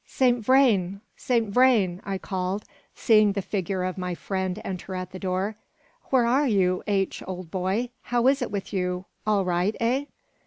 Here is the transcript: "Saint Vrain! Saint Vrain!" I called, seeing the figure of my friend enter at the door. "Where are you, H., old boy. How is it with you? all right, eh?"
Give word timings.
"Saint 0.07 0.43
Vrain! 0.43 0.99
Saint 1.15 1.49
Vrain!" 1.51 2.01
I 2.03 2.17
called, 2.17 2.65
seeing 2.95 3.33
the 3.33 3.41
figure 3.43 3.83
of 3.83 3.99
my 3.99 4.15
friend 4.15 4.59
enter 4.65 4.95
at 4.95 5.11
the 5.11 5.19
door. 5.19 5.57
"Where 6.05 6.25
are 6.25 6.47
you, 6.47 6.81
H., 6.87 7.21
old 7.27 7.51
boy. 7.51 7.91
How 8.01 8.25
is 8.25 8.41
it 8.41 8.49
with 8.49 8.73
you? 8.73 9.05
all 9.27 9.45
right, 9.45 9.75
eh?" 9.79 10.05